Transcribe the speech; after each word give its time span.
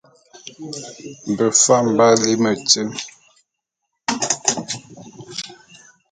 Befam 1.37 1.85
b'á 1.97 2.07
lí 2.21 2.33
metíl. 2.43 2.89